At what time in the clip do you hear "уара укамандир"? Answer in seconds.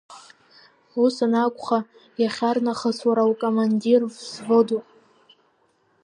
3.07-4.01